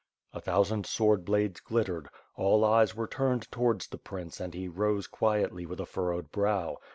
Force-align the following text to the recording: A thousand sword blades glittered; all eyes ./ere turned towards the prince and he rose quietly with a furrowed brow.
A 0.33 0.41
thousand 0.41 0.87
sword 0.87 1.25
blades 1.25 1.59
glittered; 1.59 2.09
all 2.35 2.65
eyes 2.65 2.93
./ere 2.93 3.07
turned 3.07 3.51
towards 3.51 3.85
the 3.85 3.99
prince 3.99 4.39
and 4.39 4.55
he 4.55 4.67
rose 4.67 5.05
quietly 5.05 5.67
with 5.67 5.79
a 5.79 5.85
furrowed 5.85 6.31
brow. 6.31 6.77